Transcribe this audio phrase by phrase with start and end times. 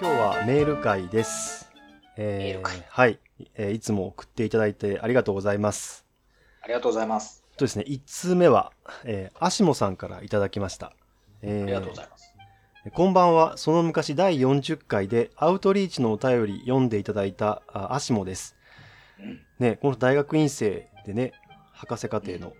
[0.00, 1.68] 今日はメール会です。
[2.16, 3.18] えメール会はい、
[3.56, 6.06] えーいつも送っていただいてありがとうございます。
[6.62, 7.44] ありがとうございます。
[7.56, 8.72] とですね、1通目は、
[9.02, 10.92] えー、アシモさんからいただきました。
[11.42, 12.32] えーありがとうございます。
[12.94, 13.56] こんばんは。
[13.56, 18.56] その昔第40回でアウトリーチのお便り読んでいただいたあアシモです。
[19.18, 21.32] うんね、この大学院生でね、
[21.72, 22.52] 博士課程の、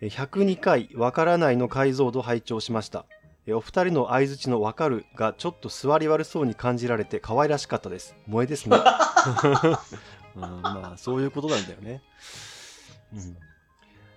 [0.00, 3.04] えー102回わからないの解像度拝聴しました。
[3.46, 8.16] えーお二人の相づちのわかるがちょっと座り悪そうに感じられて可愛らしかったです。
[8.26, 8.76] 萌えですね。
[10.36, 12.02] うん、まあそういうことなんだよね。
[13.12, 13.36] うん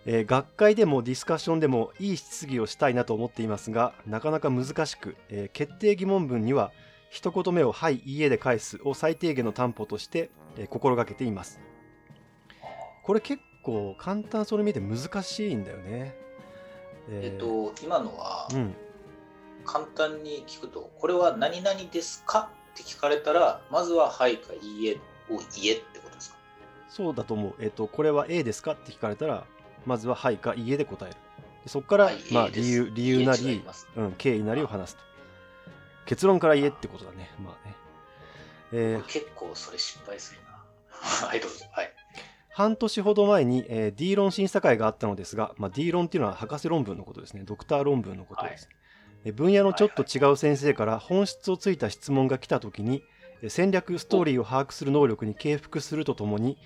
[0.09, 6.71] えー学会でもディスカッションでもいい質疑をしたいなと思っていますがなかなか難しく、えー決定疑問文には
[7.09, 11.59] 一言目を「はい」「いいえ」で返すを最低限の担保として、えー心がけています
[13.03, 16.15] これ結構簡単そうに見えて難しいんだよね
[17.09, 18.75] えっと、今のはうん
[19.67, 22.49] 簡単に聞くと、これは何々ですか？
[22.73, 24.93] って聞かれたら、まずははいかいいえ
[25.29, 26.37] を言えってことですか？
[26.89, 27.53] そうだと思う。
[27.59, 28.71] えっ、とこれは A ですか？
[28.71, 29.45] って聞かれたら
[29.85, 31.15] まずは「はい」か「いいえ」で答える。
[31.63, 33.63] でそこから、はいまあ理由理由なり
[33.97, 35.03] うん、経緯なりを話すと。
[36.05, 37.29] 結論から言えってことだね。
[37.43, 37.75] まあね。
[38.71, 40.63] えー結構それ失敗するな。
[41.27, 41.65] はい、どうぞ。
[41.71, 41.93] はい。
[42.51, 47.43] 半年ほど前に、えー D 論審査会があったのですが、まあ、D 論っていうのは博士論文のことですね。
[47.43, 48.77] ドクター論文のことです、えー
[49.31, 53.03] 分野のちょっと違う先生から本質をついた質問が来た時に
[53.41, 56.57] えー戦略ストーリーを把握する能力に敬服するとともに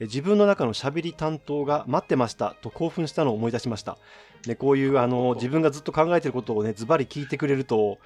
[0.00, 3.98] えー自分の中のしゃべり担当が待ってましたと興奮したのを思い出しました、
[4.46, 7.98] ね、こういうあの自分がずっと考えてることをねズバリ聞いてくれると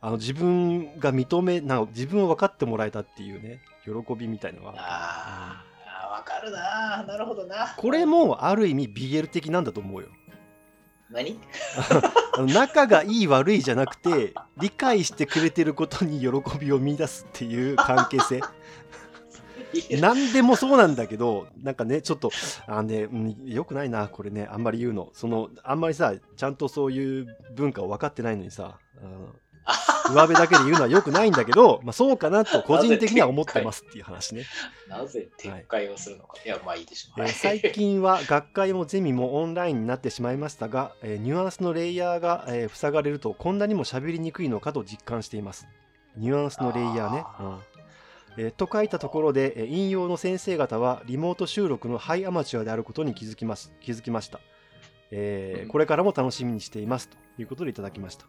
[0.00, 7.04] あの自分が認めなんか自分を分かってもらえたっていうね喜びみたいのがああ、わかるな。
[7.06, 7.74] なるほどな。
[7.76, 10.08] これもある意味 BL 的なんだと思うよ。
[11.10, 11.38] 何？
[12.36, 18.40] あの仲がいい悪いじゃなくて理解してくれてることに喜びを見出すっていう関係性。
[20.00, 22.32] 何でもそうなんだけどなんかねちょっと
[22.66, 25.10] あのね、うん、よくないなこれねあんまり言うの。
[25.12, 29.28] そのあんまりさちゃんとそういう文化を分かってないのにさあの
[30.10, 34.44] 上辺だけで言うのはよくないんだけど、 まあ、そうかなと個人的には思ってますっていう話ね。
[34.88, 36.36] なぜ撤回をするのか。
[36.44, 37.20] い、や、まあいいでしょう。
[37.20, 45.68] えーはい最近は学会もゼミもオンラインになってしまいましたが、えーニュアンスのレイヤーが、えー塞がれるとこんなにも喋りにくいのかと実感しています。
[46.16, 47.22] ニュアンスのレイヤーね。
[47.24, 47.58] あうん
[48.36, 54.40] えーと書いたところで、えー引用の先生方はリモート収録のハイアマチュアであることに気づきます気づきました、
[55.10, 58.26] えーうんこれからも楽しみにしていますということでいただきました。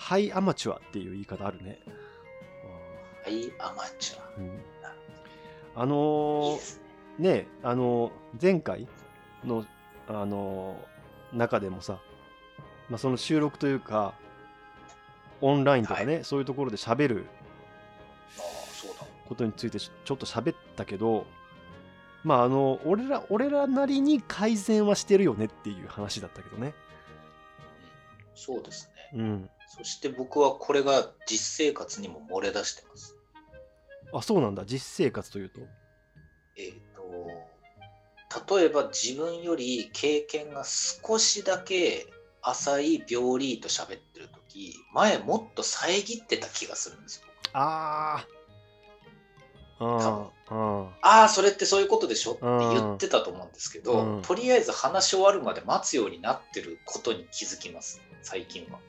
[0.00, 1.78] ハイアマチュアっていう言い方あるね。
[3.22, 4.30] はい、アマチュア。
[4.38, 4.60] うん
[5.76, 6.78] あいいのー
[7.18, 7.32] ね。
[7.34, 8.88] ねあの前回
[9.44, 9.66] の
[10.08, 10.76] あの
[11.34, 12.00] 中でもさ、
[12.88, 14.14] まあ、その収録というか
[15.42, 17.26] オンラインとかね、そういうところで喋る。
[19.28, 21.24] ことについてちょっと喋ったけど
[22.24, 26.74] まああの俺ら俺らなりに改善はしてるよねっていう話だったけどね
[28.34, 29.20] そうですね。
[29.20, 33.14] うんそして僕はこれが実生活にも漏れ出してます。
[34.12, 34.64] あそうなんだ。
[34.66, 35.60] 実生活というと？
[36.56, 36.72] えっ、
[38.36, 42.08] と、例えば自分より経験が少しだけ
[42.42, 47.26] 浅い病理と喋ってるとき、前もっと遮ってた気がするんですよ。
[47.52, 48.26] あ
[49.78, 50.30] あ
[51.00, 52.32] ああ、それってそういうことでしょ？
[52.32, 54.22] って言ってたと思うんですけど、うん。
[54.22, 58.80] とりあえず話し終わるまで待つようになってることに気づきます、最近は。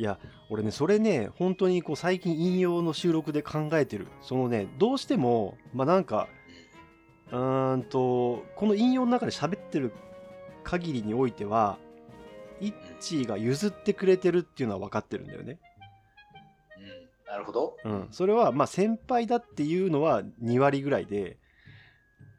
[0.00, 0.18] いや
[0.48, 6.26] 俺ねそれね本当にこう最近引用の収録で考えてるそのねどうしてもまあなんか
[7.30, 9.92] うーんとこの引用の中で喋ってる
[10.64, 11.76] 限りにおいては
[12.62, 15.58] イッチーが譲ってくれてるっていうのは分かってるんだよね。
[16.78, 17.76] うん、なるほど。
[17.84, 21.36] うん、それはまあ先輩だっていうのは2割ぐらいで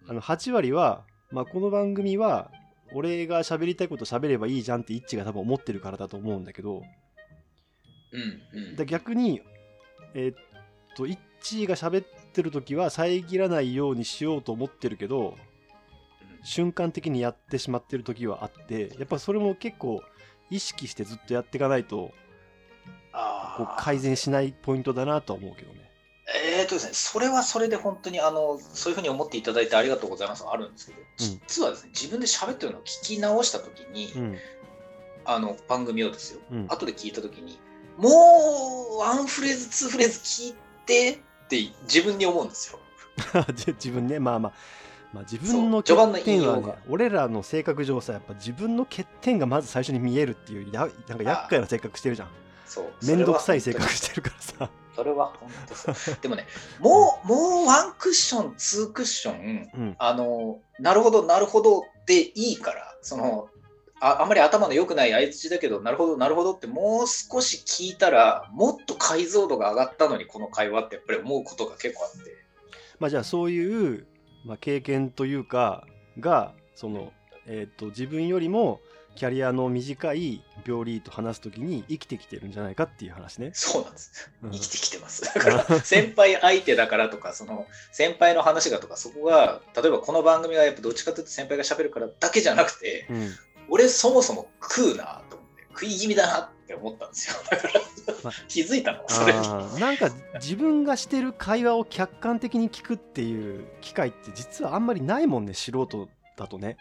[0.07, 2.49] あの8割は、まあ、この番組は
[2.95, 6.81] 俺が喋りたいこと喋ればいいじゃんってイッチーが多分思ってるからだと思うんだけど
[8.11, 8.75] うんうん。
[8.75, 9.41] だ逆に
[10.13, 10.35] えーっ
[10.95, 15.37] とイッチーが喋ってる時は遮らないようにしようと思ってるけど
[16.43, 20.01] 瞬間的にやってしまってる時はあってやっぱそれも結構
[20.49, 22.11] 意識してずっとやっていかないと
[23.57, 25.79] こう改善しないポイントだなとは思うけどね。
[26.33, 30.45] えーとですね、それはそれで本当にあのそういうふうに思っていただいてありがとうございます。
[30.49, 34.37] あるんですけど、実はですね自分で喋ってるのを聞き直した時に、うん。
[35.25, 36.41] あの番組をですよ。
[36.51, 36.65] うん。
[36.69, 37.59] 後で聞いた時に
[38.01, 40.55] もうワンフレーズツーフレーズ聞い
[40.85, 42.79] てって自分に思うんですよ。
[43.53, 44.53] じ自分ねまあまあ
[45.13, 52.29] まあ自分の欠点はね俺らの性格上さやっぱ自分の欠点がまず最初に見えるっていうやなんか厄介な性格してるじゃん
[52.71, 53.05] そう。
[53.05, 54.69] めんどくさい性格してるからさ。
[54.95, 55.95] それは本当そう。
[56.21, 56.47] でもね、
[56.79, 59.95] もう、もうワンクッション、ツークッション、うん。
[59.97, 63.49] あの、なるほど、なるほどでいいから、その、
[64.01, 72.35] ああんまり頭の良くない相づちだけど、なるほど、なるほどって、もう少し聞いたら、もっと解像度が上がったのに、この会話ってやっぱり思うことが結構あって。
[72.99, 74.05] まあじゃあそういう、
[74.43, 75.85] まあ、経験というか
[76.19, 77.11] がその、
[77.47, 78.79] えー、と自分よりも
[79.15, 83.51] キャリアの短い病理と話すときに生きてきてるんじゃないかっていう話ね。
[83.53, 84.31] そうなんです。
[84.41, 85.23] うん生きてきてます。
[85.23, 93.29] だから、先輩相手だからとか、その、先輩の話がとか、そこが、例えばこの番組がやっぱどっちかというと先輩が喋るからだけじゃなくて、うん
[93.71, 97.37] 俺そもそも食うなと思って、食い気味だなって思ったんですよ。
[97.49, 97.73] だから、
[98.23, 99.33] ま気づいたの、それ
[99.79, 106.77] なんか自分がしてる会話を客観的に聞くっていう機会って実はあんまりないもんね素人だとね。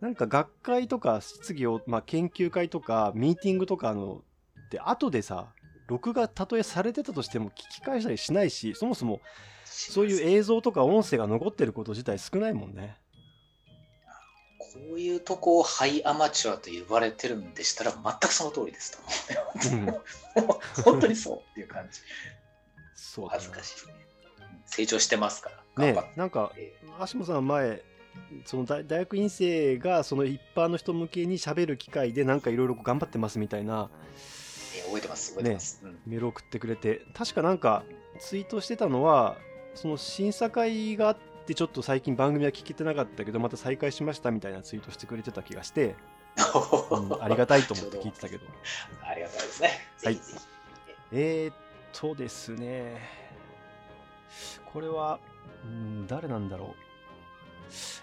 [0.00, 4.22] なんか学会とか質疑を、まあ、研究会とかミーティングとかの
[4.70, 5.52] で後でさ
[5.88, 9.20] 録画たとえされてたとしても聞き返したりしないしそもそも
[9.66, 12.99] そういう映像とか音声が残ってること自体少ないもんね。
[14.60, 18.98] こういうとこをハイアマチュアと呼ばれてるんでしたら、全くその通りです
[19.62, 20.46] と思う。
[20.46, 22.00] も う本当にそうっていう感じ。
[22.94, 23.94] そう恥ずかしいね。
[24.66, 25.84] 成長してますから。
[25.92, 26.74] ねなんかえ
[27.10, 27.82] 橋本さんは前
[28.44, 33.88] その大大学院生がその一般の人向けに喋る機会でなんかいろいろ頑張ってますみたいな
[34.76, 35.80] え覚えてます、覚えてます。
[35.82, 37.84] うんメールを送ってくれて確かなんか
[38.18, 39.38] ツイートしてたのは
[39.74, 45.96] その審査会があってちょっと最近番組は聞けてなかったけどまた再開しましたみたいなツイートしてくれてた気がして、
[46.90, 48.46] うんありがたいと思って聞いてたけど。
[49.02, 49.70] ありがたいですね。
[50.04, 50.20] はい。
[51.12, 51.54] えー、っ
[51.92, 53.00] とですね。
[54.72, 55.18] これは、
[55.64, 56.90] うん、誰なんだろう。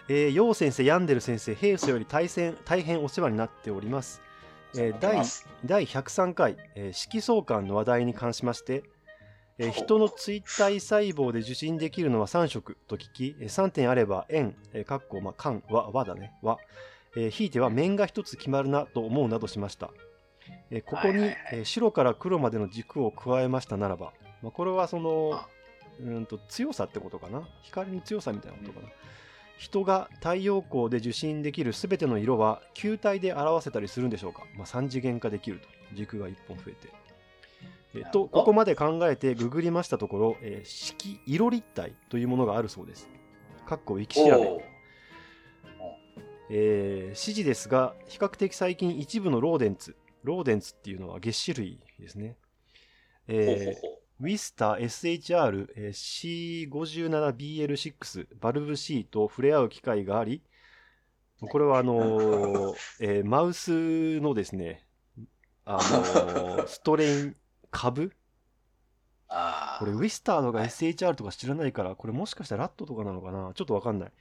[0.09, 4.21] えー、楊先生、ヤンデル先生、平素より大変大変お世話になっております。
[4.75, 5.21] えー第
[5.65, 8.83] 第103回、えー色相関の話題に関しまして、
[9.59, 16.57] え人の追体細胞で受診できるのは3色と聞き、えー3点あれば円、えー、かっこ、まあ、間は、和だね、和、
[17.15, 19.89] えーひいては面が1つ決まるなと思うなどしました。
[20.69, 24.13] えーここに、えー白から黒までの軸を加えましたならば、
[24.43, 25.47] まあ、これはそのあ、
[25.99, 27.47] うーんと強さってことかな？
[27.63, 28.91] 光の強さみたいなことかな、
[29.57, 35.67] 人が太陽光で受信できるすべての色は球体で表せたりするんでしょうか、まあ、3次元化できると。
[35.95, 36.89] 軸が1本増えて
[37.97, 43.09] えなるほどとここまで考えてググりましたところ、えー色色立体というものがあるそうです。
[43.65, 44.63] かっこウィキ調べ
[46.49, 49.95] えー指示ですが比較的最近一部のローデンツ。
[50.23, 52.35] ローデンツっていうのは月種類ですね、
[53.27, 60.41] えーウィスター SHR、えー C57BL6 バルブ C と触れ合う機会があり、
[61.39, 64.85] これはあのー えーマウスのですね、
[65.65, 67.35] あのーストレイン
[67.71, 68.11] 株？
[69.79, 73.51] これウィスターとか SHR とか知らないから、これもしかしたらラットとかなのかな？
[73.53, 74.11] ちょっとわかんない。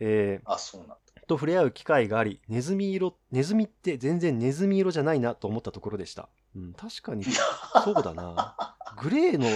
[0.00, 0.98] えーあ、そうなんだ。
[1.26, 6.28] と触れ合う機会があり、ネズミ色、ネズミって全然ネズミ色じゃないなと思ったところでした。
[6.56, 8.56] うん、確かにそうだな。
[9.00, 9.46] グレーの、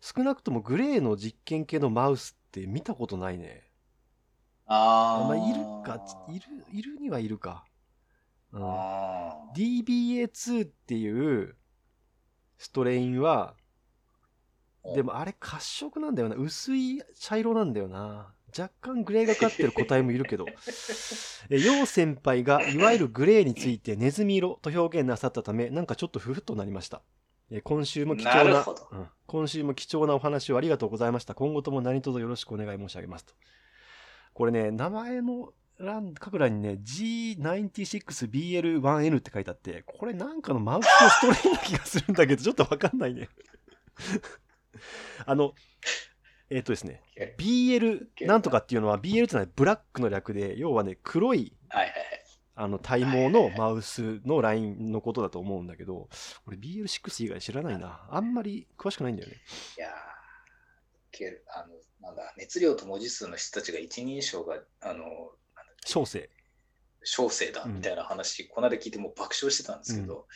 [0.00, 3.64] 少なくともグレーの実験系のマウスって見たことないね。
[4.66, 7.64] あーまあ、いるか、いる、いるにはいるか。
[8.52, 11.56] うん、あー DBA2 っていう
[12.58, 13.54] ストレインは、
[14.82, 16.36] おでもあれ褐色なんだよな。
[16.36, 18.32] 薄い茶色なんだよな。
[18.56, 20.46] 若干グレーがかってる個体もいるけど。
[21.50, 27.02] え楊先輩がいわゆるグレーについてネズミ色と表現なさったため、なんかちょっとふふっとなりました。
[27.50, 31.34] え今週も貴重ななうん今週も貴重なお話をありがとうございました。
[31.34, 33.34] 今後とも何卒よろしくお願い申し上げますと。
[34.34, 43.28] これね、名前の欄書く欄にね、G96BL1N って書いてあって、これなんかのマウスのストレインな気がするんだけど、ちょっとわかんないね。
[45.26, 45.52] あの、
[46.48, 47.02] えっ、とですね、
[47.38, 52.02] BL なんとかっていうのは BL ってのはブラックの略で要はね黒いはいはいはい。
[52.58, 56.08] あの体毛のマウスのラインのことだと思うんだけど
[56.46, 58.06] 俺 BL6 以外知らないな。
[58.10, 59.36] あんまり詳しくないんだよね。
[59.76, 60.16] いやー
[61.16, 61.44] ける。
[61.48, 65.04] あの、なんだ、熱量と文字数の人たちが一人称が、あの、
[65.86, 66.28] 小生。
[67.04, 67.74] 小生だうん。
[67.76, 70.26] みたいな話、この間聞いてもう爆笑してたんですけど、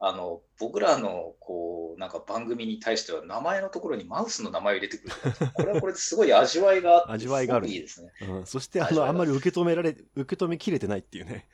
[0.00, 5.14] あの僕らのこうなんか番組に対しては名前のところにマウスの名前を入れてくる。
[5.54, 7.68] これはこれですごい味わいがあって味わいがある。
[7.68, 8.12] いいですね。
[8.28, 11.48] うん、そしてあのあんまり受け止められ受け止めきれてないっていうね。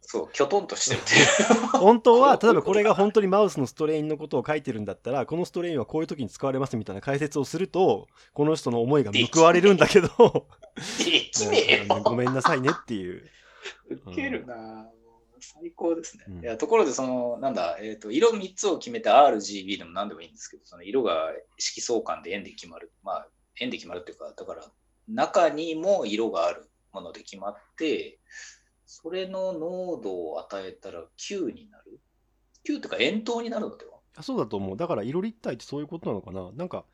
[0.00, 1.66] そうきょとんとしてるっていう。
[1.78, 10.08] 本当は例えばこれが本当にマウスのストレインのことを書いてるんだったらこのストレインはこういう時に使われますみたいな解説をするとこの人の思いが報われるんだけど。
[11.04, 12.02] できねえよ。
[12.02, 13.28] ごめんなさいねっていう。
[13.90, 14.99] ウケるな、もう
[15.40, 16.24] 最高ですね。
[16.28, 16.42] うん。
[16.42, 22.92] いやところで、その、なんだ、えっ、と、色3つを決めた RGB でも何でもいいんですけど、その色が色相関で円で決まる。
[23.02, 23.28] まあ、
[23.60, 24.64] 円で決まるっていうか、だから、
[25.08, 28.18] 中にも色があるもので決まって、
[28.86, 32.00] それの濃度を与えたら9になる
[32.66, 33.98] ?9 っていうか円筒になるのでは？
[34.16, 34.76] あそうだと思う。
[34.76, 36.50] だから色立体ってそういうことなのかな。
[36.52, 36.84] なんか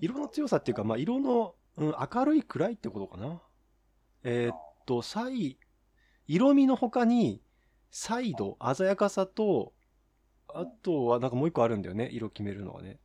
[0.00, 3.42] 色の強さっていうか、まあ、色の、うん、明るい暗いってことかな。
[4.22, 5.58] えーっとサイ
[6.28, 7.40] 色味の他に
[7.98, 9.72] 彩度鮮やかさと
[10.48, 12.98] あとはなんかもう一個あるんだよね色決めるのはね。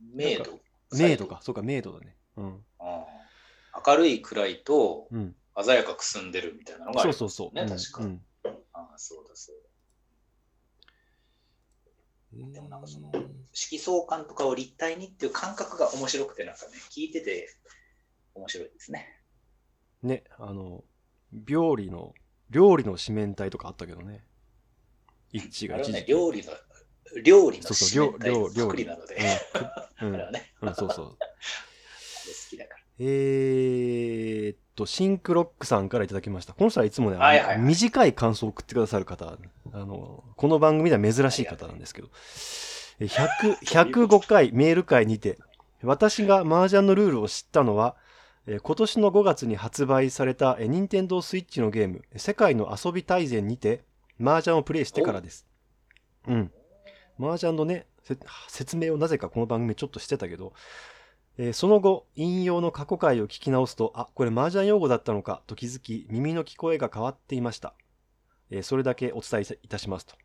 [0.00, 0.58] 明度。
[0.92, 1.38] 明度か。
[1.40, 2.16] そうか明度だね。
[2.36, 2.64] うん。
[3.86, 5.36] 明るい暗いとうん。
[5.64, 7.78] 鮮やかく澄んでるみたいなのがあそうりますよね、そうそうう。
[7.78, 8.20] ん確か、うん。
[8.72, 9.56] ああそうだそう
[12.36, 12.48] えー。
[12.48, 12.54] だ。
[12.54, 13.12] でもなんかその
[13.52, 17.48] 色相関とかを立体にっていう感覚が面白くてなんかね、聞いてて
[18.34, 19.06] 面白いですね。
[20.02, 20.82] ねあの
[21.32, 22.14] 料理の
[22.50, 24.24] 料理の四面体とかあったけどね。
[25.32, 26.52] 一致が一時期料理の、
[27.22, 29.16] 料理の四面体料料作りなので、
[30.02, 30.14] うんうん。
[30.14, 31.06] あれはね、うん、そうそう。
[31.06, 31.30] あれ
[32.32, 32.80] 好きだから。
[32.98, 36.52] えーっと、シンクロックさんからいただきました。
[36.52, 37.58] この人はいつもね、はいはいはい。
[37.58, 39.36] 短い感想を送ってくださる方、
[39.72, 42.08] あの、この番組では珍しい方なんですけど、
[43.00, 45.38] え100 105回メール会にて、
[45.82, 48.03] 私が麻雀のルールを知ったのは、えー
[48.46, 53.84] 今年の5月に発売された、えー、任天堂スイッチのゲーム、世界の遊び大全にて、
[54.20, 55.46] 麻雀をプレイしてからです。
[56.28, 56.52] うん。
[57.18, 60.52] 麻雀のね、せ説明をなぜかこの番組ちょっとしてたけど、
[61.38, 67.74] えーその後、引用の過去回を聞き直すと、あ、これ麻雀用語だったのかと気づき、耳の聞こえが変わっていました。
[68.50, 70.16] えーそれだけお伝えいたしますと。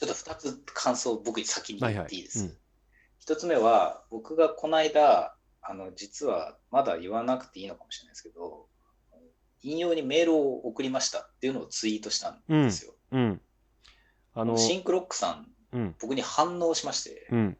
[0.00, 2.02] ちょっと2つ感想を僕に先にはいはい。
[2.02, 2.44] 言っていいです。
[2.46, 2.56] うん
[3.20, 5.33] 一つ目は、僕がこの間、
[5.66, 8.68] あの、実はまだ言わなくていいのかもしれないですけど、
[9.62, 12.94] 引用にメールを送りましたっていうのをツイートしたんですよ。
[13.12, 13.40] うん。
[14.34, 15.96] あの、シンクロックさん、うん。
[16.00, 17.56] 僕に反応しまして、うん。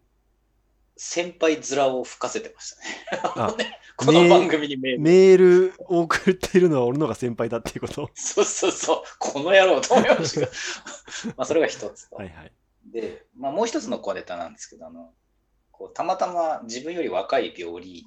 [0.96, 3.80] 先輩面を吹かせてましたね。
[3.96, 5.00] この番組にメール。
[5.00, 8.10] メールを送っているのは俺のが先輩だっていうこと？
[8.14, 10.46] そうそうそう、この野郎と思いました
[11.36, 12.16] まあそれが一つと。
[12.16, 12.52] はいはい。
[12.86, 15.12] で、まあ、もう一つの小ネタなんですけど、あの
[15.78, 18.04] こうたまたま自分より若い病理に、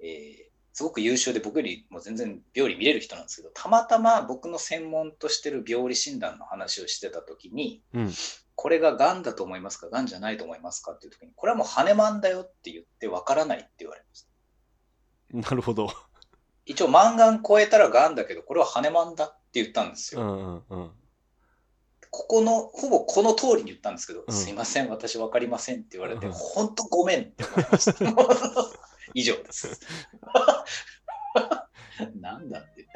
[0.00, 0.46] えー
[0.76, 8.12] すごく優秀で僕よりも全然病理見れる人なんですけど、たまたま僕の専門としてる病理診断の話をしてた時に、うん。
[8.54, 14.26] これががんだと思いますか、がんじゃないと思いますかっていう時に、これはもう羽マンだよって言ってわからないって言われまし
[15.32, 15.48] た。
[15.50, 15.88] なるほど。
[16.66, 20.20] 一応、マンガン超えたらがんだけど、これは羽マンだって言ったんですよ。
[20.20, 20.90] うんうんうん。
[22.10, 28.02] ここの、ほぼこの通りに言ったんですけど、うんすいません、私分かりませんって言われて、うん本当ごめんって思いました。
[29.14, 29.80] 以上です。
[32.20, 32.88] なんだってね。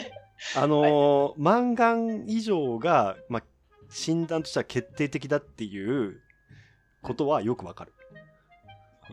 [0.56, 3.42] あのー、マンガン以上が、まあ、
[3.90, 6.20] 診断としては決定的だっていう
[7.02, 7.92] ことはよくわかる。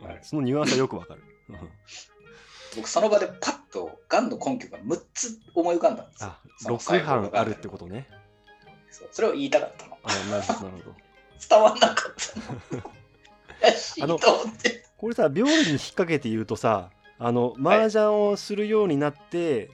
[0.02, 1.22] はいそのニュアンスはよくわかる。
[1.48, 1.56] うん
[2.76, 6.30] 僕、その場でパッと、がんの根拠が6つ思い浮かんだんですよ。
[6.30, 8.08] あ、その6班あるってことね。
[8.90, 9.98] そうそれを言いたかったの。
[10.02, 10.96] あなるほど、なるほど。
[11.48, 12.14] 伝わんなかっ
[13.98, 14.18] た の。
[14.96, 19.70] これさ、病理に引っ掛けて言うとさ、あの、麻雀をするようになって、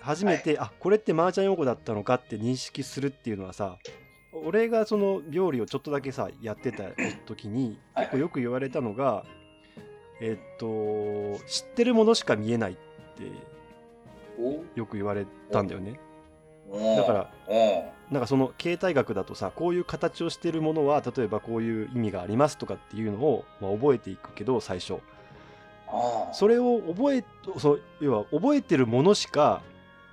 [0.00, 3.78] 初めて、あ、これって麻雀用語だったのかって認識するっていうのはさ、
[4.44, 6.84] 俺がその病理をちょっとだけさ、やってた
[7.26, 9.24] 時に、はい結構よく言われたのが、
[10.20, 10.66] えっと、
[11.46, 12.76] 知ってるものしか見えないっ
[13.16, 13.24] て
[14.74, 16.00] よく言われたんだよね。
[16.70, 24.98] だから、おなんかその形態学だとさこういう形をしてるものは例えばこういう意味がありますとかっていうのを、まあ、覚えていくけど最初。
[25.88, 27.24] あそれを覚え
[27.58, 29.62] そう要は覚えてるものしか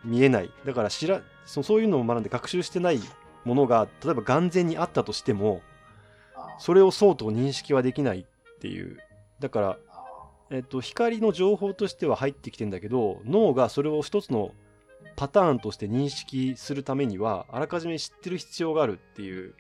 [0.03, 0.51] 見えない。
[0.65, 2.99] だから知らそそういうのを学んで学習してない
[3.45, 5.61] ものが例えば眼前にあったとしても
[6.35, 8.97] あそれをそうと認識はできないっていう。
[9.39, 9.77] だから、
[10.49, 14.51] えっと、光の情報としては入ってきてんだけど脳がそれを一つの
[15.17, 19.53] パターンとして認識するためにはあらかじめ知ってる必要があるっていう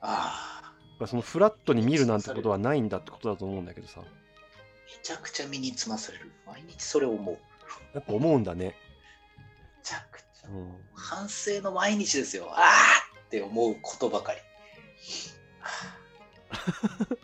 [0.00, 4.06] ああそのフラットに見るなんてことはないんだってことだと思うんだけどさめ
[5.02, 6.30] ちゃくちゃ身につまされる。
[6.46, 7.34] 毎日それを思う。
[7.34, 7.40] め
[7.94, 8.76] やっぱ思うんだね、
[9.82, 10.48] ちゃくちゃ。
[10.48, 12.46] うん、反省の毎日ですよ。
[12.50, 12.62] ああ
[13.26, 14.40] って思うことばかり。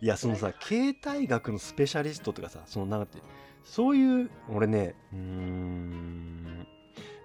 [0.00, 3.18] いやそのさ形態学のスペシャリストとかさそのなんて
[3.64, 6.66] そういう俺ねうーん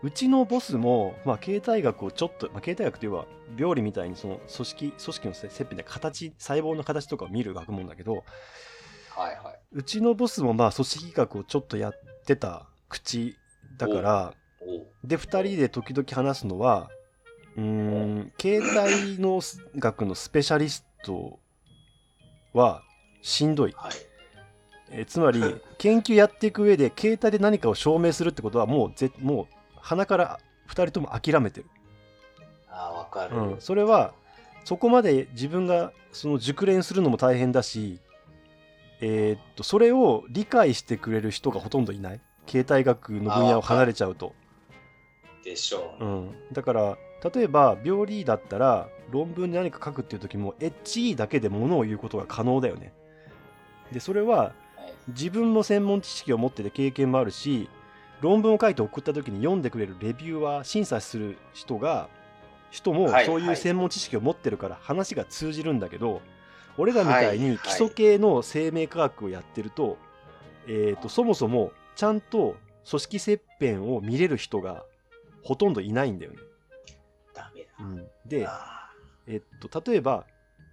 [0.02, 3.26] うちのボスも、まあ、形態学をちょっと、まあ、形態学というのは
[3.58, 8.26] 病理みたいにその組織組織の切片で形細胞の形とかを見る学問だけど
[9.10, 11.94] はいはうちのボスもまあ組織学をちょっとやっ
[12.26, 13.38] てた口
[13.78, 14.34] だから
[15.04, 16.90] で2人で時々話すのは
[17.56, 19.40] うーん携帯の
[19.78, 21.40] 学のスペシャリスト
[22.54, 22.84] は
[23.22, 23.92] しんどい、はい。
[24.92, 25.42] えーつまり
[25.78, 31.68] 研究やっていく上で携帯で何かを証明するってことはもうぜもう鼻から2人とも諦めてる、
[32.70, 33.36] ああ、わかる。
[33.36, 34.14] うん、それは
[34.64, 38.00] そこまで自分がその熟練するのも大変だし
[39.02, 44.34] えーっとそれを理解してくれる人がほとんどいない携帯学の分野を離れちゃうと。
[45.44, 46.06] でしょう。
[46.06, 52.94] うん、だから例えば病理だったら論文で何か書くっていう時も HE だけでものを言うことが可能だよね。
[53.92, 54.54] でそれははい
[55.10, 57.70] 自分の専門知識を持ってて経験もあるし
[58.22, 62.08] 論文を書いて送った時に読んでくれるレビューは審査する人が
[62.72, 66.22] 人もはいそういう専門知識を持ってるから話が通じるんだけど、
[66.78, 69.98] 俺らみたいはいに基礎系の生命科学をやってると,、
[70.68, 72.56] えー、とそもそもちゃんと
[72.90, 74.86] 組織切片を見れる人が
[75.44, 76.38] ほとんどいないんだよね。
[77.80, 78.90] うん、で、あ
[79.28, 80.26] えっと、例えば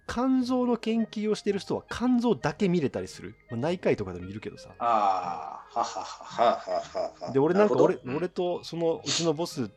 [0.07, 4.69] 肝臓の研究をしてる人は肝臓だけ見れたりする、まあ、内科医とかでもいるけどさ。
[4.79, 7.31] あー、ははははは。
[7.31, 9.69] で俺なんか俺俺とそのうちのボス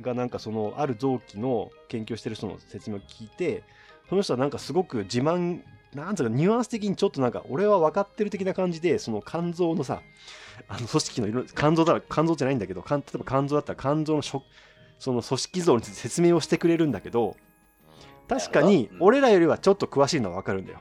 [0.00, 3.64] がなんかそのある臓器の研究をしてる人の説明を聞いて
[4.08, 5.62] その人はなんかすごく自慢
[5.94, 10.00] なんつうかニュアンス的にちょっとなんか俺は分かってる的な感じでその肝臓のさ
[10.68, 14.42] あの組織のいろ肝臓だ肝臓じゃないんだけど肝例えば肝臓だったら肝臓のしょ
[15.02, 17.34] その組織像について説明をしてくれるんだけど
[18.28, 20.80] 確かに俺らよりはちょっと詳しいのは分かるんだよ。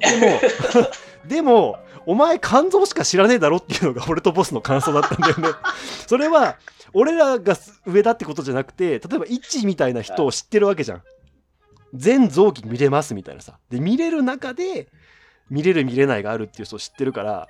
[0.00, 0.40] でも
[1.28, 5.48] でもお前肝臓しか知らねえだろっていうのが俺とボスの感想だったんだよね。
[6.08, 6.56] それは
[6.92, 7.56] 俺らが
[7.86, 11.02] 上だってことじゃなくて例えばイッチみたいな人を知ってるわけじゃん。
[11.94, 13.60] 全臓器見れますみたいなさ。
[13.70, 14.88] で見れる中で
[15.48, 17.46] 見れる見れないがあるっていう人を知ってるから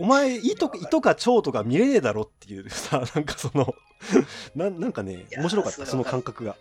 [0.00, 3.74] お前胃と胃とか腸とか見れねえだろっていうさ なんかその
[4.54, 6.56] ななんかね面白かったその感覚が。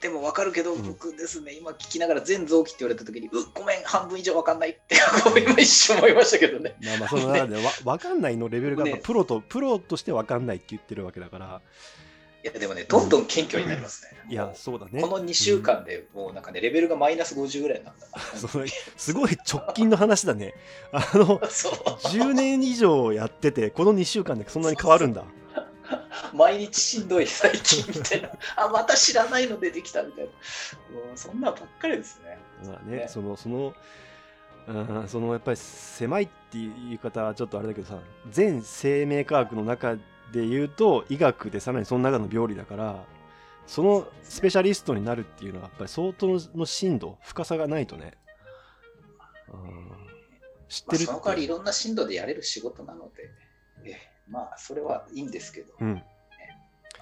[0.00, 0.82] でも分かるけど、うん。
[0.82, 4.96] 僕ですね、今聞きながら全臓器って言われたときに、うごめん、半分以上分かんないって、
[5.40, 6.76] 今一瞬思いましたけどね。
[6.82, 11.62] まあまあその中でわ分かんないのレベルがプロとプロとして分かんないって言ってるわけだから
[12.44, 14.14] いや、でもね、どんどん謙虚になりますね。
[14.28, 18.20] いやそうだねこの2週間でもうなんかね、レベルがマイナス50ぐらいになった。
[18.36, 20.54] そのすごい直近の話だね
[20.92, 21.72] あのそう。
[22.08, 25.24] 10年以上やっててこの2週間でそんなに変わるんだ
[26.34, 28.30] 毎日しんどい最近みたいな。
[28.56, 30.30] あ、また知らないの出てきたみたいな。
[30.30, 30.34] も
[31.14, 32.38] うそんなばっかりですね。
[32.66, 33.74] まあねねそのその
[34.66, 37.98] うんそのやっぱり狭いっていう言い方はちょっとあれだけどさ
[38.30, 39.96] 全生命科学の中
[40.32, 43.04] で言うと医学でさらにその中の病理だから
[43.66, 48.14] そのスペシャリストになるっていうのはやっぱり相当の深度深さがないとね、
[49.52, 49.90] うん、
[50.68, 50.98] 知っまあ、て。
[50.98, 53.10] るその代わりいろんな進度でやれる仕事なの
[53.84, 53.96] で、え
[54.28, 56.02] まあ、それはいいんですけど、うん。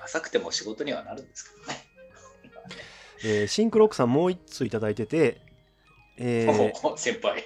[0.04, 1.84] 浅くても仕事にはなるんですけどね。
[3.24, 5.40] えーシンクロックさんもう一通いただいてて、
[6.16, 7.44] えーお先輩。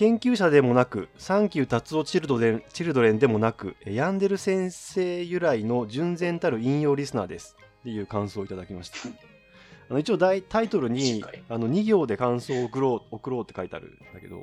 [0.00, 8.96] 研究者でもなくサンキュー達夫チルドレンチルドレンでもなくえーヤンデル先生由来の純然たる引用リスナーですっていう感想をいただきました
[9.90, 14.42] あの一応大タイトルにあの2行で感想を送ろう送ろうって書いてあるんだけど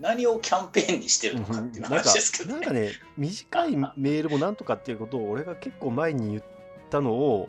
[0.00, 2.54] 何をキャンペーンにしてるのかっていう話ですけどね。
[2.54, 6.42] なんかね短いメールもなんとかっていうことを俺が結構前に言っ
[6.90, 7.48] たのを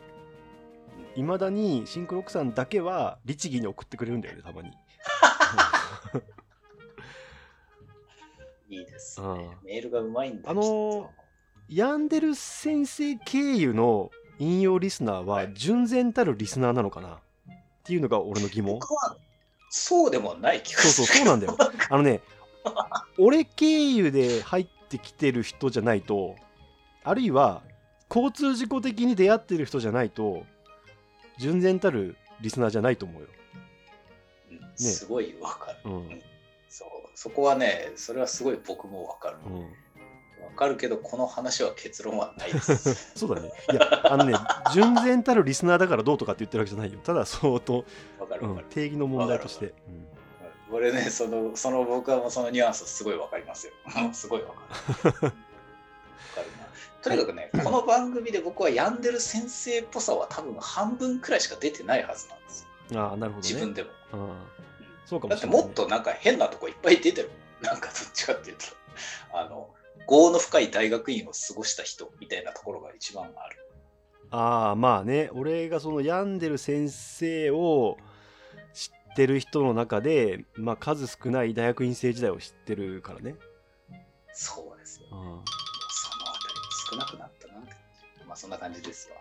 [1.15, 4.69] いまだにシンクロックさんだけは律儀に送ってくれるんだよねたまに。
[8.69, 9.49] いいです、うんね。
[9.63, 11.07] メールがうまいんだあのー
[11.71, 17.09] ヤンデル先生経由の引用リスナーは純然たるリスナーなのかな？
[17.09, 17.19] っ
[17.83, 18.79] ていうのが俺の疑問。
[18.79, 19.15] 僕は
[19.69, 21.55] そうでもない気がそうそうそうなんだよ。
[21.91, 22.21] あのね、
[23.19, 26.35] 俺経由で入ってきてる人じゃないと、
[27.03, 27.61] あるいは
[28.09, 30.47] 交通事故的に出会ってる人じゃないと、
[31.37, 33.27] 純然たるリスナーじゃないと思うよ。
[34.49, 35.77] うんすごいわかる。
[35.85, 36.21] うん。
[36.69, 39.37] そうそこはね、それはすごい僕もわかる。
[39.45, 39.67] うん、わ
[40.55, 43.11] かるけど、この話は結論はないです。
[43.17, 43.51] そうだね。
[43.71, 44.35] いや、あのね、
[44.73, 46.99] 純然たるリスナーだからどうとかって言ってるわけじゃないよ。
[47.03, 47.83] ただ、相当、
[48.41, 48.63] うん。
[48.69, 49.65] 定義の問題として。
[49.65, 50.07] うん
[50.71, 53.73] 俺ね、その、その僕はもうそのニュアンスすごいわかりますよ。
[54.13, 54.53] すごいわか
[55.03, 55.09] る。
[55.09, 55.31] わかるな。
[57.01, 63.01] とにかくね、この番組で僕は病んでる先生っぽさは多分半分くらいしか出てないはずなんですよ。
[63.01, 63.53] ああ、なるほどね。
[63.53, 63.89] 自分でも。
[64.13, 64.59] うん
[65.09, 67.31] そうかもだっしてもっとなんか変なとこいっぱい出てる。
[67.61, 68.65] なんかどっちかっていうと、
[69.33, 69.73] あの、
[70.09, 73.57] 業の深い大学院を過ごした人みたいなところが一番ある。
[74.29, 77.97] ああまあね俺がその病んでる先生を
[78.73, 83.35] 知ってる人の中で、まあ、数少ない大学院生時代を知ってるからね
[84.31, 85.07] そうですよ。
[85.11, 85.25] うんそ
[86.19, 86.55] のあたり
[86.91, 87.73] 少なくなったなって。
[88.27, 89.17] まあそんな感じですわ。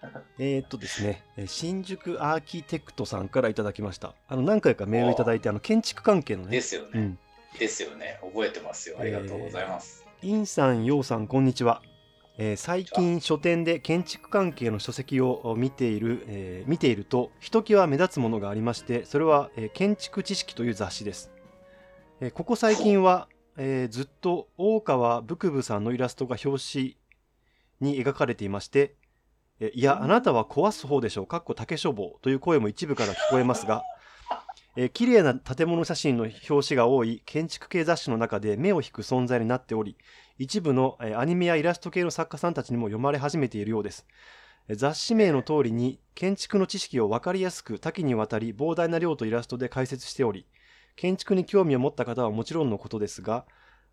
[0.00, 0.12] はい。
[0.38, 4.14] えーっとですね、えー新宿アーキテクトさんからいただきました。
[4.28, 6.88] あの何回かメールいただいて、あの建築関係のねで、すよね。
[6.94, 7.18] うん、
[7.58, 8.18] ですよね。
[8.22, 8.96] 覚えてますよ。
[8.98, 10.06] ありがとうございます。
[10.22, 11.82] インさん、ヨウさん、こんにちは。
[12.38, 21.30] えー最近書店で建築関係の書籍を見ている、えー見ているとひときわ目立つものがありましてそれは、えー建築知識という雑誌です、
[22.20, 26.96] えーここ最近は、えーずっと大川ブクブさんのイラストが表紙
[27.80, 28.99] に描かれていまして、えー
[29.68, 31.26] いやあなたは壊す方でしょう。
[31.26, 33.82] かっこ竹書房という声も一部から聞こえますが
[34.76, 39.96] えー綺麗な建物写真の表紙が多い建築系雑誌の中で目を引く存在になっており
[40.38, 44.06] 一部のえーアニメやイラスト系の作家さんたちにも読まれ始めているようです。
[44.68, 50.46] えー雑誌名の通りに建築の知識を分かりやすく多岐にわたり膨大な量とイラストで解説しており
[50.96, 53.46] 建築に興味を持った方はもちろんのことですが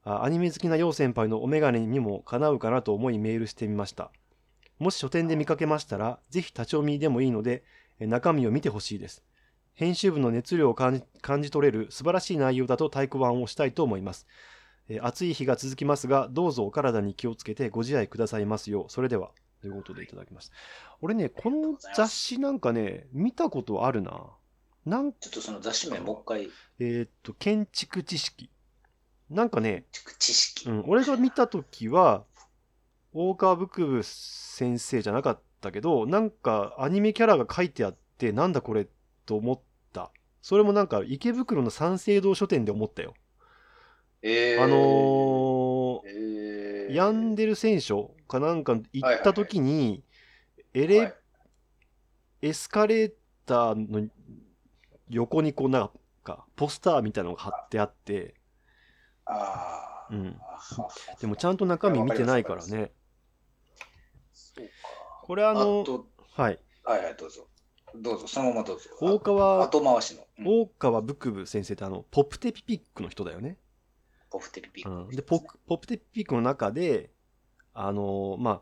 [0.03, 4.11] あアニメ好きな陽先輩のお眼鏡にもかなうかなと思いメールしてみました
[4.79, 7.63] もし書店で見かけましたらぜひ立ち読みでもいいので
[7.99, 9.23] えー中身を見てほしいです
[9.77, 14.25] 編集部の熱量を感じ感じ取れる素晴らしい内容だと太鼓判をしたいと思います。
[14.89, 18.85] えー暑い日が続きますが、どうぞお体に気をつけてご自愛くださいますよう。
[18.89, 19.29] それでは。
[19.61, 20.55] ということでいただきました。
[21.01, 24.31] 俺ね、この雑誌なんかね、見たことあるな。
[24.85, 28.49] なんちょっとその雑誌名もう一回、えーっと、建築知識。
[29.29, 29.85] なんかね、
[30.17, 30.67] 知識。
[30.67, 32.23] うん、俺が見たときは、
[33.19, 38.87] 大川ブクブ先生じゃなかったけど、なんかアニメキャラが書いてあって、なんだこれ
[39.25, 39.59] と思っ
[39.91, 40.11] た。
[40.43, 43.15] それもなんか池袋の三省堂書店で思ったよ。
[44.21, 47.93] えー、あのえー、ヤンデル選手
[48.27, 50.03] かなんか行ったときに、
[50.75, 51.15] エレ、はい。
[52.43, 53.13] エスカレー
[53.47, 54.07] ターの
[55.09, 55.89] 横にこうなん
[56.23, 58.35] か、ポスターみたいなのが貼ってあって、
[59.25, 60.37] ああ、うん。
[61.19, 62.91] でもちゃんと中身見てないからね。
[64.37, 64.71] そうか。
[65.23, 66.59] これああの、と、はい。
[66.83, 67.47] はいはい、どうぞ。
[67.95, 68.89] どうぞ、そのままどうぞ。
[69.01, 70.21] 大川後回しの。
[70.21, 73.57] うん大川ブクブ先生ってあのポプテピピックの人だよね。
[74.29, 77.09] ポフテピピックうん、でポポプテピピックの中で
[77.73, 78.61] あのーまあ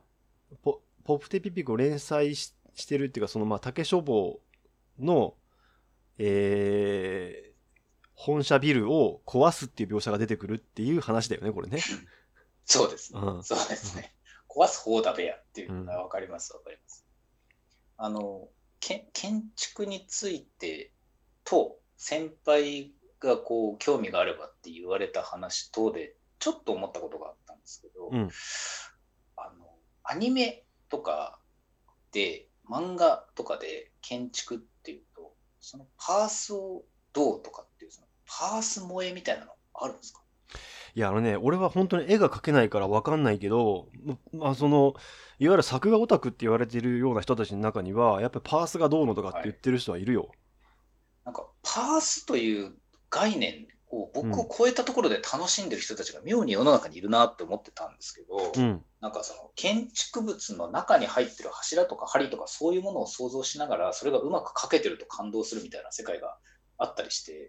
[0.64, 4.40] ポポプテピピックを連載ししてるっていうかそのまあ竹書房
[5.00, 5.34] の
[6.18, 7.56] えー
[8.18, 11.80] 本社ビルを壊すっていう描写が出てくるっていう話だよねこれね。
[12.64, 13.20] そうですね。
[13.22, 14.14] うんそうですね。
[14.56, 17.06] 壊す方だべやっていうのがうんわかります、わかります。
[17.98, 20.92] あの、け建築について
[21.44, 28.30] と先輩がこう興味があればって言われた話等でちょっと思ったことがあったんですけど、うん。
[29.38, 29.66] あの
[30.04, 31.40] アニメとか
[32.12, 40.25] で漫画とかで建築っていうとそのパースをどうとかっていうそのパース萌えみたいなのあるんですか？
[40.96, 43.88] いやあのね俺は本当に絵が描けないから分かんないけど
[44.34, 44.94] まあその
[45.40, 50.32] いわゆる作画オタクって言われてるような人たちの中にはやっぱりパースがどうのとかって言ってる人はいるよ。
[51.26, 52.76] なんかパースという
[53.10, 66.36] 概念を僕を超えたところで楽しんでる人たちが妙に世の中にいるなって思ってたんですけど、うんなんかその建築物の中に入ってる柱とか梁とかそういうものを想像しながらそれがうまく描けてると感動するみたいな世界が
[66.80, 67.40] あったりしてよ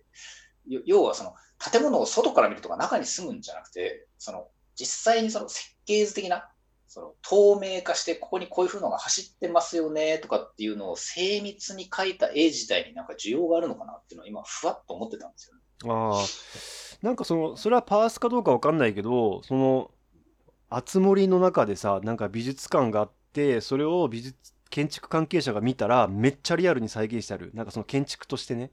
[0.85, 6.49] 要はその建物を外から見るとか中に住むんじゃなくてその実際にその設計図的な
[6.89, 15.63] その透明化してここにこういう風のが走ってますよねとかっていうのを精密に描いた絵自体になんか需要があるのかなっていうのは今ふわっと思ってたんですよね。
[15.85, 16.25] あ
[17.03, 19.91] なんかそのそれはパースかどうか分かんないけどその
[20.71, 27.51] 熱森の中でさなんか美術館があってそれを美術建築関係者が見たらめっちゃリアルに再現してある。
[27.55, 28.71] なんかその建築としてね。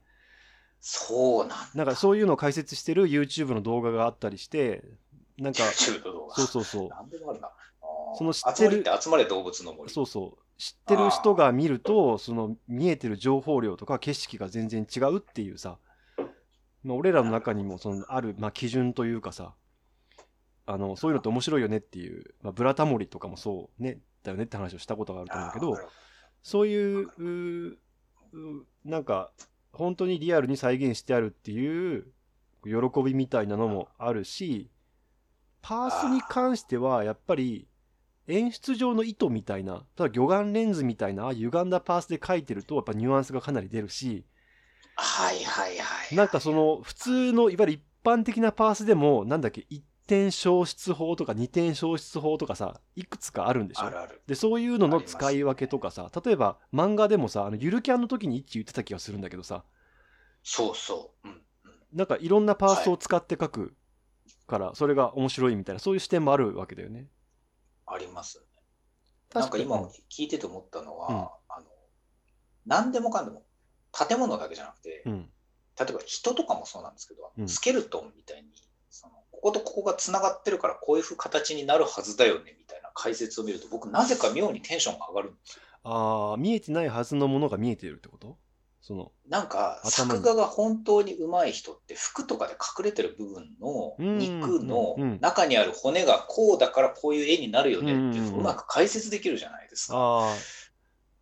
[0.86, 1.56] そうなんだ。
[1.74, 4.84] なんかそういうのを解説してる YouTube の動画があったりして
[5.38, 6.34] なんか YouTube の動画。
[6.36, 6.90] そうそうそう。
[8.18, 9.90] その知ってる集まりって集まれ動物の森。
[9.90, 10.44] そうそう。
[10.58, 15.78] 知ってる人が見るとその見えてる情報量とか景色が全然違うっていうさ、
[16.84, 19.54] まあ、俺らの中にもそのある、まあ、基準というかさ
[20.66, 25.90] あのそういうのって面白いよねっていう、まあ、ブラタモリとかもそうねだよねって話をしたことがあると思うけど
[26.42, 27.78] そういう
[28.84, 29.32] なんか
[29.74, 32.06] 本当にリアルに再現してあるっていう
[32.64, 34.70] 喜びみたいなのもあるし
[35.62, 37.66] パースに関してはやっぱり
[38.26, 44.24] 演出上の意図みたいなただ魚眼レンズみたいな歪んだパースで描いてるとやっぱニュアンスがかなり出るし
[44.96, 46.16] はいはいはい。
[46.16, 53.84] なんかその普通のいわゆる一般的なパースでもなんだっけ一点消失法とか二点消失法とかさいくつかあるんでしょ？
[53.84, 54.22] あるある。
[54.26, 59.64] でそういうのの使い分けとかさ例えば漫画でもさあのゆるキャンの時に一致言ってた気がするんだけどさ
[60.42, 61.28] そうそう。
[61.28, 63.74] うんうん、なんかいろんなパースを使って書く
[64.46, 67.08] からそれが面白いみたいなそういう視点もあるわけだよね。
[67.86, 68.44] ありますね。
[69.34, 71.66] なんか今うん聞いてて思ったのは、うんあの
[72.66, 73.42] 何でもかんでも
[73.92, 75.30] 建物だけじゃなくて、うん
[75.78, 78.48] 例えば人とかもそうなんですけど、うんスケルトンみたいに
[78.94, 85.62] そのこことここがつながってるからこういうふう形になるはずだよねみたいな解説を見ると僕なぜか妙にテンションが上がるんですよ。
[85.82, 88.38] ああ見えてないはずのものが見えてるってこと？
[88.80, 99.96] そのなんか作画が本当に上手い人って服とかで隠れてる部分のうん肉のうん中にある骨がこうだからこういう絵になるよねっていうまく解説できるじゃないですか。
[99.96, 100.34] ああ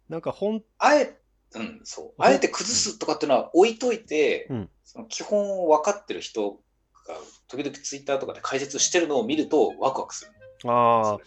[0.08, 1.16] なんかほんあえ、
[1.54, 2.22] うん、そう。
[2.22, 6.60] あえて崩すとかっていうのは置いといて、うんその基本を分かってる人
[7.06, 7.14] が
[7.48, 10.70] 時々ツイッターとかで解説してるのを見るとワクワクする。
[10.70, 11.18] ああ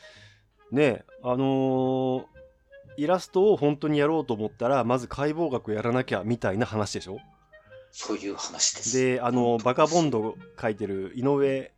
[0.71, 2.25] ねえあのー
[2.97, 7.17] イラストを本当にやろうと思ったらまず解剖学やらなきゃみたいな話でしょ？
[7.91, 8.97] そういう話です。
[8.97, 10.21] であのバカボンド。
[10.21, 11.71] ド書いてる井上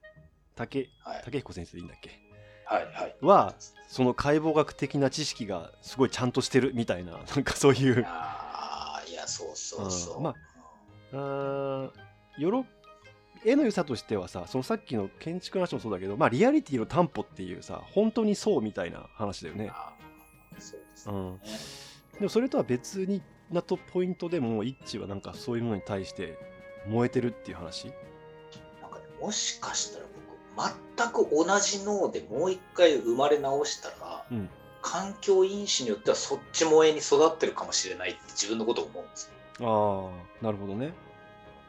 [0.56, 1.24] 武はい。
[1.26, 2.12] 武彦先生でいいんだっけ？
[2.66, 2.86] はい。
[2.86, 3.16] はい。
[3.22, 3.56] は
[3.88, 10.18] その解剖学的な知識がすごいちゃんとしてるみたいななんかそういうああ、いや、そうそうそう。
[10.18, 10.36] うんま
[11.14, 11.92] あー
[12.40, 12.66] よろ
[13.46, 19.72] 絵の良さとしてはさそのさっきの建築の話もそうだけど、まあ、リアリティの担保っていうさ本当にそうみたいな話だよね。
[20.60, 21.14] そうですね。
[21.14, 23.22] うん、でもそれとは別に
[23.52, 26.38] なとポイントでもイッチはなんかそういうものに対して
[26.88, 27.88] 燃えてるっていう話？
[28.82, 30.06] なんかね、もしかしたら
[30.56, 30.74] 僕、
[31.28, 39.68] 全く同じ脳でもう一回生まれ直したら、うん環境因子によってはそっち萌えに育ってるかもしれないって自分のことを思うんですよ。
[39.68, 40.94] ああなるほどね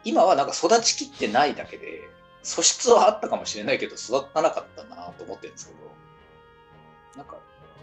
[0.04, 2.08] 今はなんか育ちきってないだけで
[2.42, 5.78] 素質はあったかもしれないけど育たなかったなと思ってるんですけど
[7.16, 7.36] なんか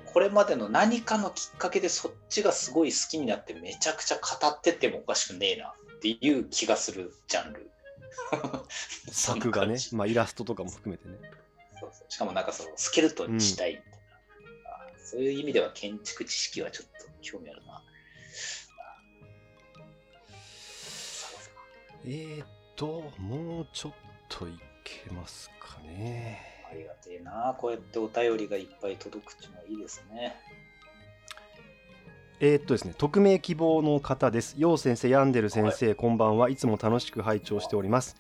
[0.06, 7.70] これまでの何かのきっかけでそっちがすごい好きになってめちゃくちゃ語っててもおかしくねえなっていう気がするジャンル。
[9.12, 11.18] 作がねまあ、イラストとかも含めてね。
[11.80, 12.12] そうそう。
[12.12, 17.84] しかもなんかそのスケルトンにしたいみたいな、あそういう意味では建築知識はちょっと興味あるな
[22.08, 23.94] えー、っともうちょっ
[24.30, 24.52] とい
[24.84, 26.40] けますかね
[26.72, 27.56] ありがてえな。
[27.58, 30.36] こうやってお便りがいっぱい届くっていうのはいいですね。
[32.40, 34.56] えー、っとですね、匿名希望の方です。
[34.58, 38.18] よう先生、ヤンデル先生、こんばんはいつも楽しく拝聴しております。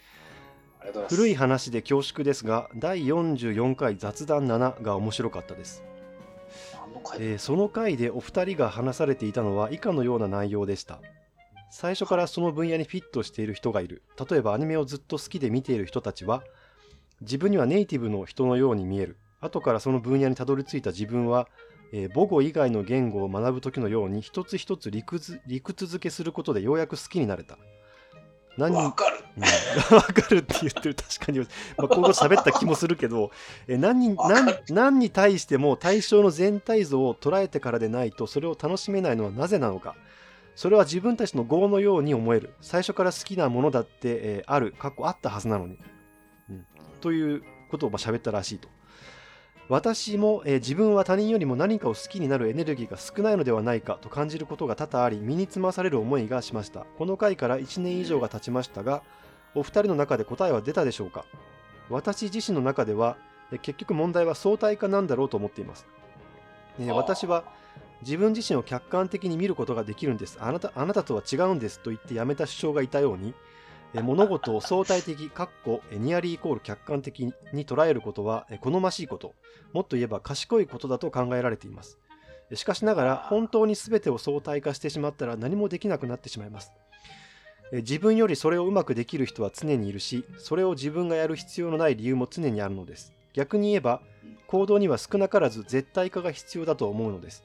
[1.09, 5.83] 古い話で恐縮ですが、第44回雑談7が面白かったです。
[7.19, 10.99] えーその回でお二人が話されていたのは以下のような内容でした。
[11.75, 14.01] 最初からその分野にフィットしている人がいる。
[14.29, 16.41] 例えばアニメをずっと好きで見ている人たちは、
[17.19, 19.17] 自分にはネイティブの人のように見える。
[19.41, 21.49] 後からその分野にたどり着いた自分は、
[21.91, 27.57] えー母語以外の言語を学ぶ時のように一つ一つ理屈理屈付けすることでようやく好きになれた。
[28.57, 29.17] 何人わかる。
[29.35, 29.43] うん
[29.97, 31.45] わかるって言ってる確かに、ま
[31.79, 33.31] あ、今後喋った気もするけど
[33.67, 39.97] え何に何何に対しても対象の全体像を捉えてからでないとそれを楽しめないのはなぜなのか
[40.55, 42.53] それは自分たちの業のように思える。
[42.61, 45.77] 最初から好きなものだって、えーある過去あったはずなのに、
[46.49, 46.65] うん、
[47.01, 48.69] ということをまあ喋ったらしいと。
[49.67, 56.85] 私も、えー自分は他人よりも何かを好きになるエネルギーが少ないのではないかと感じることが多々あり身につまされる思いがしました。
[56.97, 59.03] この回から1年以上が経ちましたが
[59.55, 61.25] お二人の中で答えは出たでしょうか？
[61.89, 63.17] 私自身の中では
[63.61, 65.85] 結局問題は相対化なんだろうと思っています、
[66.79, 67.43] えー私は
[68.05, 70.37] 自分自身を客観的に見ることができるんです。
[70.39, 73.33] あなたあなたとは違うんですと言ってやめた主張がいたように
[73.95, 79.33] え物事を相対的かっこえニアリーイコール客観的に捉えることは好ましいこと。
[79.73, 81.97] もっと言えば賢いことだと考えられています。
[82.53, 86.71] しかしながら本当に全てを相対化してしまったら何もできなくなってしまいます。
[87.71, 93.13] 自分よりそれをうまくできる人は常にいるしそれを自分がやる必要のない理由も常にあるのです。
[93.33, 94.01] 逆に言えば
[94.47, 97.43] 行動には少なからず絶対化が必要だと思うのです。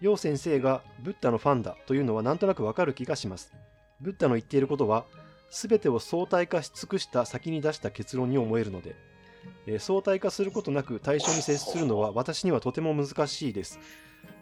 [0.00, 3.52] 楊先生がブッダのファンだというのはなんとなくわかる気がします。
[4.00, 5.06] ブッダの言っていることは
[5.50, 8.96] 全てを相対化し尽くした先に出した結論に思えるので、
[9.66, 13.78] えー相対化することなく対象に接するのは私にはとても難しいです。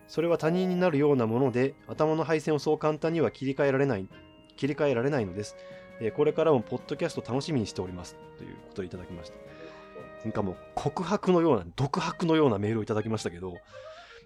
[0.09, 4.09] それは他人になるようなもので頭の配線をそう簡単には切り替えられない
[4.57, 5.57] 切り替えられないのです、
[6.01, 8.17] えーこれからもポッドキャスト楽しみにしております。
[8.39, 9.37] ということをいただきました。
[10.25, 13.55] なんかもう告白のような独白のようなメールをいただきましたけど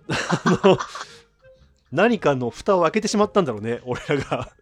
[0.09, 0.79] あの
[1.93, 4.53] 何かの蓋を開けてしまったんだろうね俺らが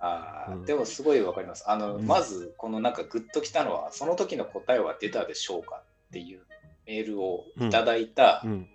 [0.00, 1.64] あーうんでもすごいわかります。
[1.66, 6.40] あの、うんまず、このなんかグッときたのは、その時の答えは出たでしょうかっていう
[6.86, 8.68] メールをいただいたうん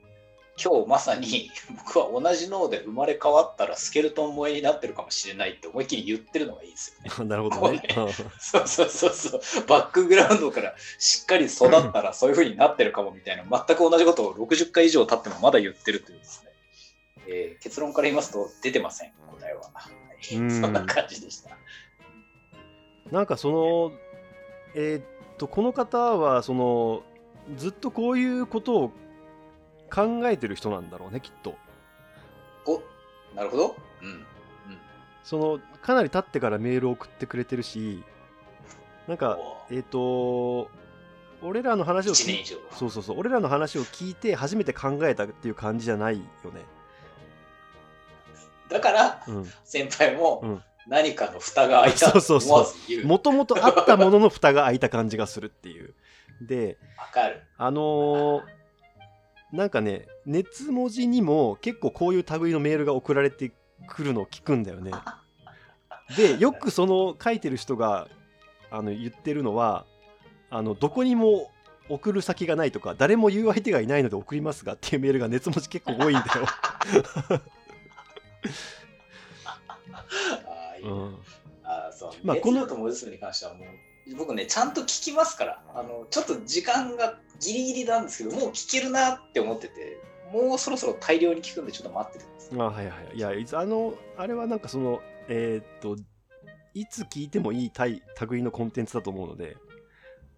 [0.62, 1.50] 今日まさに
[1.88, 7.24] 僕は同じ脳で生まれ変わったらスケルトン萌えになってるかもしれないって思いっきり言ってるのがいいですよね。
[7.30, 7.82] なるほどね。
[8.38, 9.66] そうそうそうそう。
[9.68, 16.49] バックグラウンドからしっかり育ったらそういう風になってるかもみたいな、全く同じことを60回以上経ってもまだ言ってるというですね。
[17.32, 19.70] えー結論から言いますと、出てません、答えは。
[20.22, 21.58] そんな感じでした。
[23.12, 23.92] なんかその
[24.76, 25.04] えーっ
[25.38, 27.04] とこの方はその
[27.56, 28.92] ずっとこういうことを
[29.92, 31.56] 考えてる人なんだろうねきっと
[32.68, 32.82] お
[33.36, 33.76] なるほど。
[34.02, 34.26] うん。
[35.24, 38.04] そのかなり経ってからメールを送ってくれてるし
[39.08, 40.70] なんかおえーっと
[41.42, 42.58] 俺らの話を1聞い年以上。
[42.72, 46.62] そうそうそう俺らの話を聞いて初めて考えたっていう感じじゃないよね
[49.64, 50.64] 先輩もうん。
[50.88, 53.06] 何かの蓋が開いたと思わず言う。
[53.06, 55.94] もともとあったものの蓋が開いた感じがするっていう。
[56.42, 56.78] で。
[57.58, 58.60] あのー
[59.52, 63.52] なんかね熱文字にも結構こういう類のメールが送られて
[63.88, 64.92] くるのを聞くんだよね。
[66.16, 68.08] でよくその書いてる人が
[68.72, 69.86] あの言ってるのは
[70.50, 71.52] あのどこにも
[71.88, 76.48] 送る先がないとか誰も言う相手がいないので送りますがっていうメールが熱文字結構多いんだよ、
[79.94, 81.18] ああ、いいねうん、
[81.64, 82.12] あーそう。
[82.24, 89.98] まあこの熱量と文字数に関してはもう、僕ね、ちゃんと聞きますから、あの、ちょっと時間がギリギリなんですけど、もう聞けるなって思ってて、
[90.32, 92.60] もうそろそろ大量に聞くんで、ちょっと待っててください。
[92.60, 95.96] あはいはいいやいつあのあれはなんかそのえーっと
[96.74, 99.58] いつ聞いてもいい類類のコンテンツだと思うのでよ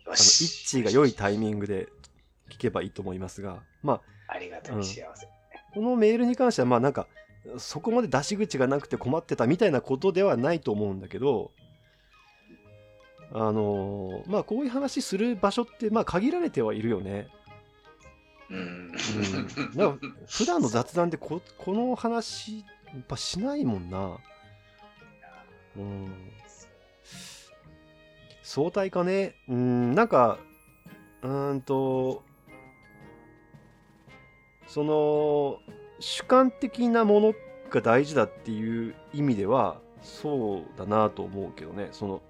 [0.07, 0.45] あのし。
[0.45, 1.87] 一致が良いタイミングで
[2.49, 5.27] 聞けばいいと思いますが、まあ、ありがたい幸せ。
[5.73, 7.07] このメールに関しては、まあなんか、
[7.57, 11.51] そこまで出し口がなくて困ってたみたいなことではないと思うんだけど、
[13.33, 17.27] あのまあこういう話する場所って、まあ限られてはいるよね。
[18.49, 18.91] うん。
[19.75, 19.97] うん。
[19.99, 22.65] か普段の雑談でここの話、や
[22.99, 24.17] っぱしないもんな。
[25.77, 26.31] うん。
[28.43, 29.35] 相対かね。
[29.47, 30.37] うん、なんか、
[31.21, 32.23] うんと、
[34.67, 35.59] その、
[36.01, 37.33] 主観的なもの
[37.69, 41.89] が大事だっていう意味では、そうだなと思うけどね。
[41.91, 42.21] その、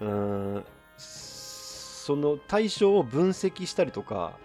[0.00, 0.64] うーん、
[0.96, 4.38] その対象を分析したりとか、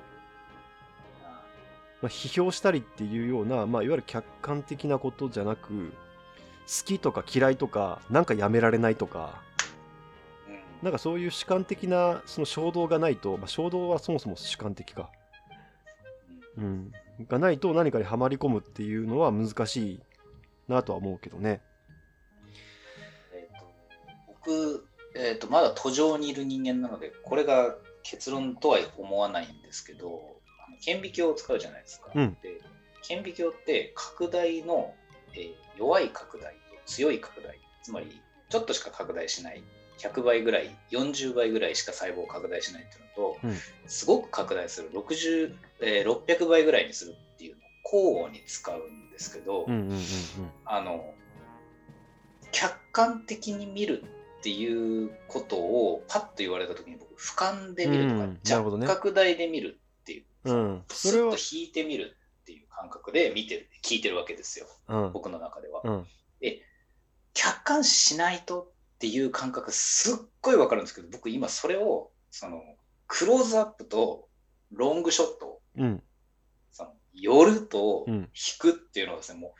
[2.01, 5.93] まあ、批評したりっていうような、まあ、いわゆる客観的なことじゃなく
[6.67, 9.41] 好きとか嫌いとかなんかやめられないとか
[10.49, 10.59] うん。
[10.81, 15.09] なんかそういう主観的なその衝動がないと、まあ、衝動はそもそも主観的か、
[16.57, 16.91] うん、
[17.27, 19.99] がないと何かにはまり込むっていうのは難しい
[20.67, 21.61] なとは思うけどね。
[23.33, 23.65] えーと
[24.27, 30.37] 僕、えーと、まだ途上にいる人間なので、これが結論とは思わないんですけど、
[30.83, 32.11] 顕微鏡を使うじゃないですか。
[32.13, 32.61] うんで
[33.05, 34.93] 顕微鏡って拡大の、
[35.33, 39.63] えー弱い拡大と強い拡大、つまりちょっとしか拡大しない、
[40.03, 43.57] 100倍ぐらい、40倍ぐらいしか細胞を拡大しないっていうのと、うん。
[43.87, 44.91] すごく拡大する。
[44.91, 47.63] 60、えー600倍ぐらいにするっていうのを
[48.03, 49.65] 交互に使うんですけど、
[50.65, 51.13] あの
[52.51, 54.03] 客観的に見る
[54.39, 60.83] っていうことをパッと言われた時に僕俯瞰で見るとか、うん弱拡大で見るっていう、うん。
[60.89, 61.33] それは。
[61.33, 65.81] ッと引いてみるっていう感覚で見てる聞いてるわけですようん僕の中では。
[65.83, 66.07] うん
[67.35, 72.61] 客観視しないとっていう感覚すっごいわかるんですけど僕今それをその
[73.07, 74.27] クローズアップと
[74.71, 76.03] ロングショットうん。
[76.71, 78.15] その寄るとうん。
[78.15, 78.29] 引
[78.59, 79.53] くっていうのはですね、も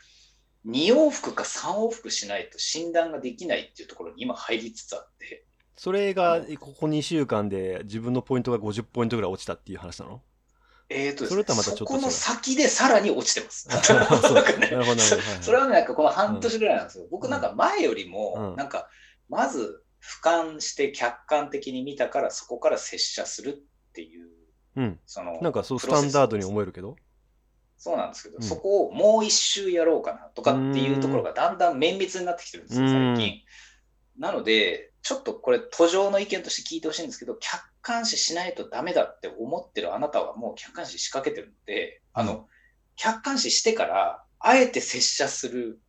[0.66, 10.22] う2往復か3往復しないと診断ができないっていうところに今入りつつあって、それがここ2週間で自分のポイントが50ポイントぐらい落ちたっていう話なの？
[10.90, 13.68] えーとねそれとはまたちょっとそこの先でさらに落ちてます。
[15.42, 17.08] それはね、なんかこの半年ぐらいなんですよ。
[17.10, 18.90] 僕なんか前よりうもん、なんか
[19.30, 24.30] まず俯瞰して客観的に見たからそこから接写するっていう、
[24.76, 25.00] うん。
[25.06, 26.96] その、なんかそうスタンダードに思えるけど？
[27.78, 28.44] そうなんですけど、うん。
[28.44, 33.16] そこをもう一周やろうかなとかっていうところがだんだん綿密になってきてるんですよ、うん。
[33.16, 33.42] 最近。
[34.18, 42.48] なので、ちょっとこれ、途上の意見として聞いてほしいんですけど、客観視しないとダメだって思ってるあなたはもう客観視仕掛けてるので、あの、
[42.96, 45.82] 客観視してから、あえて接写する。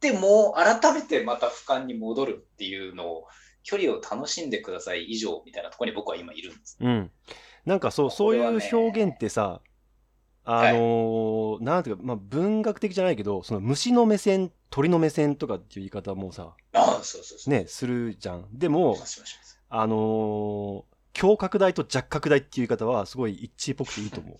[0.00, 3.26] で、もう改めてまた俯瞰に戻るっていうのを、
[3.62, 6.78] 距離を楽しんでください以上みたいなところに僕は今いるんです。
[6.80, 7.10] うん。
[7.66, 9.60] なんかそう、そういう表現ってさ、
[10.44, 17.50] あのーなんていうか、まあ、文学的じゃないけど、その虫の目線、鳥の目線とかっていう言い方もさ、ああ、そうそうそう。
[17.50, 18.48] ね、するじゃん。
[18.52, 18.96] でも
[19.68, 24.38] あのー強拡大と弱拡大っていう言い方はすごい一致っぽくていいと思う。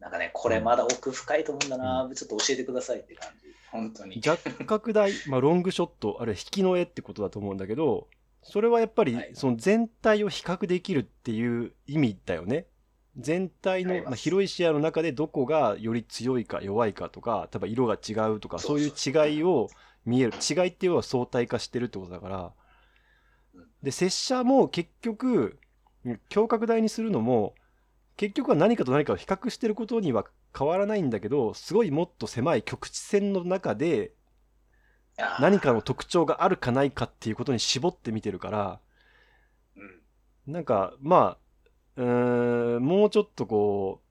[0.00, 3.46] なんかね、これまだ奥深いと思うんだな、ちょっと教えてくださいって感じ。
[3.70, 4.20] 本当に。
[4.20, 8.08] 弱角大、まあ、ロングショット、あるいは引きの絵ってことだと思うんだけど、
[8.42, 12.66] それはやっぱりはいその全体を比較できるっていう意味だよね。
[13.16, 18.92] 全体の、まあ、広い視野の中でどこがより強いか弱いかとか、例えば色が違うとか、そそうういう
[19.32, 19.68] 違いを
[20.04, 20.32] 見える。
[20.38, 22.52] 違いっていうのは相対化してるってことだから
[23.54, 23.66] うん。
[23.82, 25.58] で、拙者も結局、
[26.04, 27.54] 胸郭台にするのも、
[28.16, 34.12] 結局は何かと何かを比較してることには変わらないんだけど、すごいもっと狭い局地線の中で
[35.38, 38.80] 何かの特徴があるかないかっていうことに絞って見てるから
[39.76, 40.52] うん。
[40.52, 41.36] なんかま
[41.96, 44.06] あうーんもうちょっとこう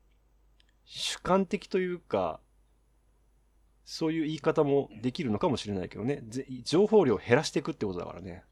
[0.86, 2.40] 主観的というか
[3.86, 6.22] そういう言い方もできるのかもしれないけどね。
[6.28, 8.44] ぜ情報量を減らしていくってことだからね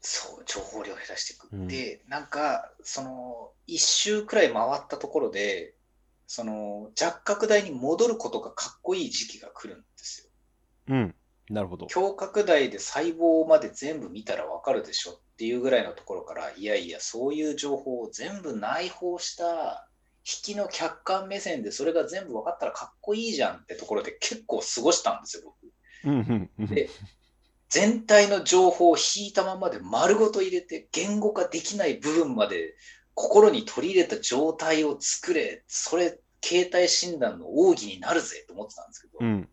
[0.00, 1.48] そう、情報量を減らしていく。
[1.52, 5.74] うんで、なんか、その、一周くらい回ったところで、
[6.26, 10.30] その、弱角台に戻ることがかっこいい時期が来るんですよ。
[10.88, 11.14] うん
[11.50, 19.88] なるほど強角台で細胞まで全部見たらわかるでしょっていうぐらいのところから、いやいや、そういう情報を全部内包した、
[20.26, 25.56] 引きの客観目線でそれが全部分かったらかっこいいじゃんってところで結構過ごしたんですよ、僕。
[26.04, 26.90] うんうんうんで
[27.68, 32.74] 全体の情報を引いたままで丸ごと入れて言語化できない部分まで
[33.14, 39.48] 心に取り入れた状態を作れ、それ、形態診断の奥義になるぜと思ってたんですけど、うん。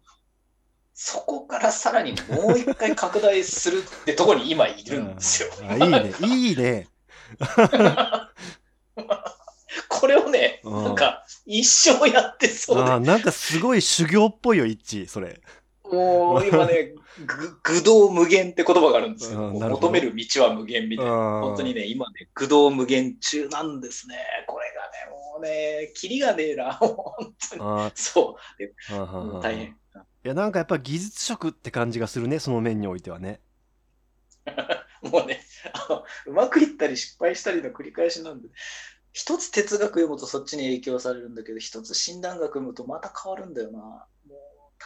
[0.94, 5.50] そこからさらにもう一回拡大するってところに今いるんですよ。
[5.68, 6.14] あいいね。
[6.22, 6.88] いいね。
[9.90, 10.84] これをね、うん。
[10.84, 15.30] なんか一生やってそうあーなんかすごい修行っぽいよ一致それ。
[15.30, 15.42] で、
[15.96, 16.94] もう今ね、
[17.26, 19.40] ぐ 愚道無限って言葉があるんですよ。
[19.52, 21.12] 求める道は無限みたいな。
[21.12, 24.18] 本本当にね、今ね、愚道無限中なんですね。
[24.48, 27.62] これがね、もうね、キリがねえな、 本当に。
[27.62, 29.42] あそう。
[29.42, 29.78] 大変。
[30.26, 33.42] いやなんかやっぱ技術職って感じがするねその面においてはね
[35.04, 35.40] もうね
[35.72, 38.50] あの、うまくいったり失敗したりの繰り返しなんで、
[39.14, 44.06] 一つ哲学読むとそっちに影響されるんだけど、一つ診断学読むとまた変わるんだよな。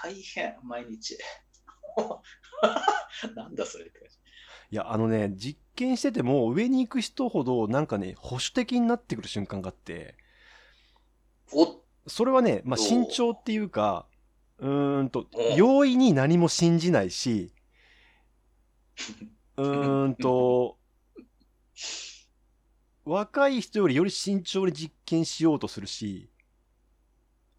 [0.01, 1.17] 大変、毎日。
[3.35, 4.09] なんだそれって。
[4.71, 10.15] いやあのね実験してても上に行く人ほどなんかね保守的になってくる瞬間があって。
[11.51, 14.07] おそれはね、まあ、お慎重っていうか
[14.59, 17.51] うーんとお容易に何も信じないし
[19.57, 20.77] うーんと
[23.05, 26.29] 若い人よりより慎重に実験しようとするし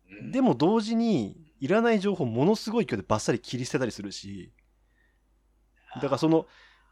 [0.09, 0.31] うん。
[0.31, 4.53] でも同時にいらない情報ものすごい勢いでバッサリ切り捨てたりするし
[5.97, 6.47] だからその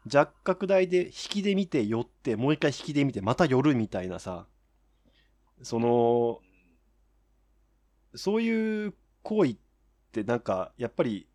[0.05, 4.45] 弱角台で引きで見て寄ってもう一回引きで見てまた寄るみたいなさ
[5.61, 6.39] その
[8.15, 8.93] そういう
[9.23, 9.57] 行為っ
[10.11, 11.27] てなんかやっぱり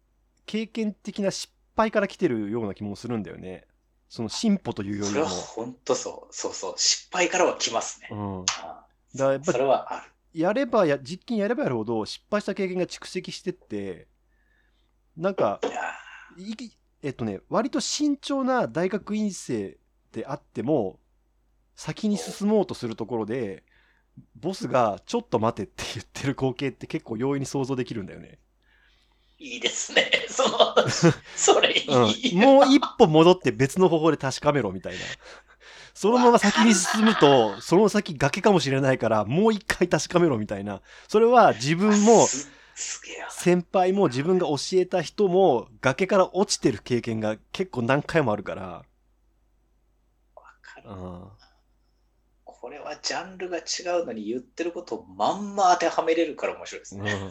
[0.47, 3.67] 経験的な失敗から来てるような気もするんだよね
[4.15, 6.33] その進歩というよそれはりも、本当そう。
[6.33, 6.75] そうそう。
[6.77, 8.09] 失敗からは来ますね。
[8.13, 8.45] うん、
[9.17, 10.13] だやっぱそれはある。
[10.35, 14.09] やればや実験やればやるほど失敗した経験が蓄積してって
[15.17, 15.61] なんか
[17.03, 19.79] えっとね割と慎重な大学院生
[20.13, 20.99] であっても
[21.77, 23.63] 先に進もうとするところで
[24.35, 28.39] ボスが「ちょっと待て」って言ってる光景って結構容易に想像できるんだよね。
[29.39, 30.11] いいですね。
[30.29, 30.75] その、
[31.37, 32.35] それいい。
[32.35, 35.01] うん、もう一歩戻って別の方法で確かめろみたいな。
[35.95, 40.83] そのまま先に進むとその先崖かもしれないからもう一回確かめろみたいな。
[41.09, 42.27] それは自分も
[43.31, 48.63] 先輩も自分が教えた人も崖から落ちてる経験が結構何回もあるから。
[50.35, 51.29] わかるうん
[52.45, 57.13] これはジャンルが違うのに言ってることをまんま当てはめれるから面白いですね。
[57.13, 57.31] うん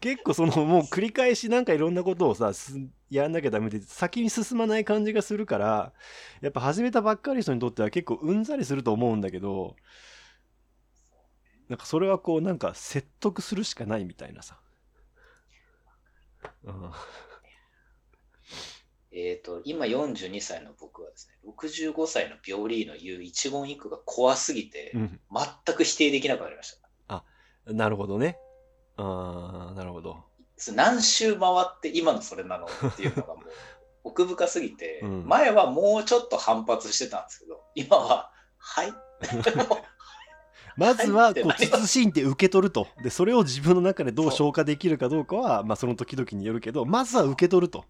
[0.00, 2.74] 結構そのもう繰り返しなんかいろんなことをさす
[3.10, 5.92] やんなきゃダメで先に進まない感じがするから
[6.40, 9.76] やっぱ始めたばっかりの人にとっては結構うんざりすると思うんだけど
[11.68, 14.58] なんかそれはこうなんか説得するしかないみたいなさ、
[16.64, 16.90] うん。
[19.14, 25.20] えっと、今42歳の僕はですね、65歳のビョーリーの言う一言一句が怖すぎて、うん、
[25.66, 26.82] 全く否定できなくなりました。
[27.66, 28.38] なるほどね
[28.96, 30.24] あーなるほど
[30.74, 33.44] 何周回って今のそれなのっていうのがもう
[34.04, 38.92] 奥深すぎて、 うん前はもうちょっと反発してたんですけど、今は、はい？
[40.76, 47.84] まずはこう慎んで受け取るとでそれを自分の中でどう消化できるかどうかはまあその時々によるけどまずは受け取ると。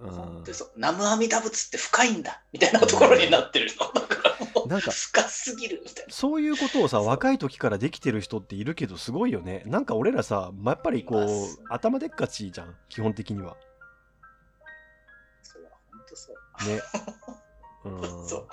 [0.00, 4.00] うんでそう南無阿弥陀仏って深いんだみたいなところになってるの。
[4.00, 4.33] だから
[4.66, 6.12] なんか深すぎるみたいな。
[6.12, 9.62] そういうことをさ若い時からできてる人っているけどすごいよね。
[9.66, 13.56] なんか俺らさ、まあやっぱりこいう頭でっかちじゃん基本的には。
[15.42, 16.68] それは本当そう。
[16.68, 16.80] ね。
[17.84, 18.28] うん。
[18.28, 18.46] そ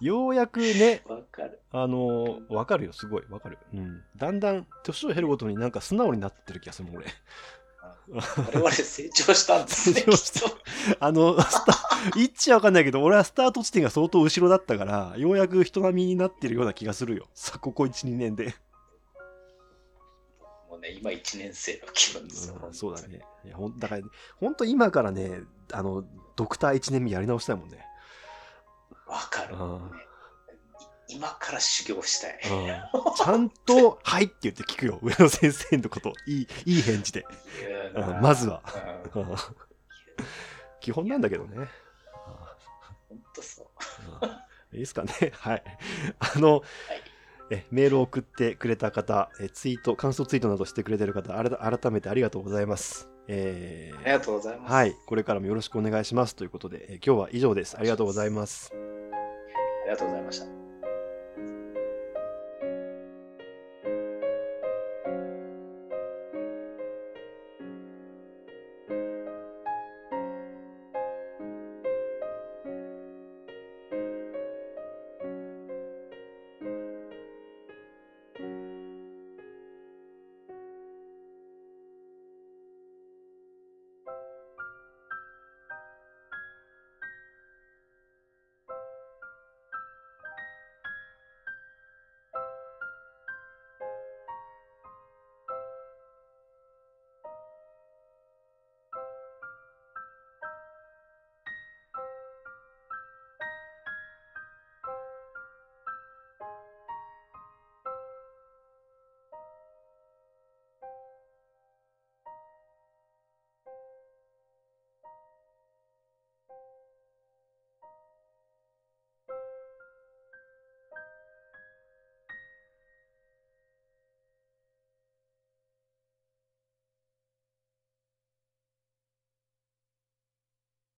[0.00, 1.02] ようやくね。
[1.72, 7.06] あのーわかるよすごいわかる、うん、だんだん年を経るごとになんか素直になってる気がするもん俺
[8.08, 10.04] 我々成長したんですね。
[11.00, 11.74] あのスタ
[12.16, 18.54] 言っちゃわかんないけど俺はスタート地点が相当後ろだったからようやく人並みになってるような気がするよさここ12年で
[20.68, 22.60] もうね、今1年生の気分ですよ。
[22.60, 23.20] うんそうだね。
[23.44, 24.02] いやほんだから、
[24.40, 25.42] 本当今からね、
[25.72, 27.86] あの、ドクター1年目やり直したいもんね。
[29.06, 29.90] わかる、うん
[31.08, 32.38] 今から修行したい。
[32.50, 34.98] うん、ちゃんと、はいって言って聞くよ。
[35.02, 36.12] 上野先生のこと。
[36.26, 37.26] いい、いい返事で。
[37.94, 38.62] うんまずは。
[39.14, 39.36] うんうん
[40.80, 41.66] 基本なんだけどね。
[43.08, 43.66] 本当そう。
[44.22, 44.30] うん
[44.74, 45.32] いいですかね。
[45.34, 45.62] はい。
[46.18, 46.62] あの、
[47.50, 53.08] えメールを送ってくれた方え、ツイート、感想ツイートなどしてくれてる方、改めてありがとうございます。
[53.28, 54.72] えーありがとうございます。
[54.72, 54.94] はい。
[55.06, 57.76] これからもよろしくお願いしますということで、え今日は以上です。
[57.78, 58.72] ありがとうございます。
[58.74, 60.63] ありがとうございました。